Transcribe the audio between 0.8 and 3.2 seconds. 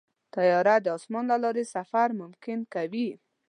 د اسمان له لارې سفر ممکن کوي.